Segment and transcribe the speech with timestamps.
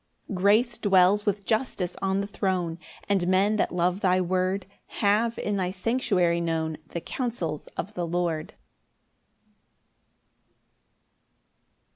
[0.25, 4.65] 10 Grace dwells with justice on the throne; And men that love thy word
[4.99, 8.55] Have in thy sanctuary known The counsels of the Lord.